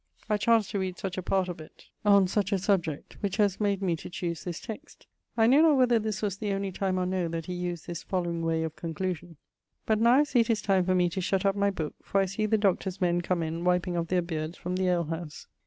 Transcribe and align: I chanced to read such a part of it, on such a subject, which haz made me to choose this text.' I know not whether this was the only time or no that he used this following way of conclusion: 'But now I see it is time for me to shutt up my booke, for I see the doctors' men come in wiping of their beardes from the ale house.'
I 0.27 0.37
chanced 0.37 0.71
to 0.71 0.79
read 0.79 0.97
such 0.97 1.19
a 1.19 1.21
part 1.21 1.47
of 1.47 1.61
it, 1.61 1.85
on 2.03 2.27
such 2.27 2.51
a 2.51 2.57
subject, 2.57 3.17
which 3.19 3.37
haz 3.37 3.59
made 3.59 3.83
me 3.83 3.95
to 3.97 4.09
choose 4.09 4.43
this 4.43 4.59
text.' 4.59 5.05
I 5.37 5.45
know 5.45 5.61
not 5.61 5.75
whether 5.77 5.99
this 5.99 6.23
was 6.23 6.37
the 6.37 6.53
only 6.53 6.71
time 6.71 6.97
or 6.99 7.05
no 7.05 7.27
that 7.27 7.45
he 7.45 7.53
used 7.53 7.85
this 7.85 8.01
following 8.01 8.43
way 8.43 8.63
of 8.63 8.75
conclusion: 8.75 9.37
'But 9.85 9.99
now 9.99 10.13
I 10.15 10.23
see 10.23 10.39
it 10.39 10.49
is 10.49 10.63
time 10.63 10.85
for 10.85 10.95
me 10.95 11.07
to 11.11 11.21
shutt 11.21 11.45
up 11.45 11.55
my 11.55 11.69
booke, 11.69 11.93
for 12.01 12.19
I 12.19 12.25
see 12.25 12.47
the 12.47 12.57
doctors' 12.57 12.99
men 12.99 13.21
come 13.21 13.43
in 13.43 13.63
wiping 13.63 13.95
of 13.95 14.07
their 14.07 14.23
beardes 14.23 14.57
from 14.57 14.75
the 14.75 14.87
ale 14.87 15.03
house.' 15.03 15.45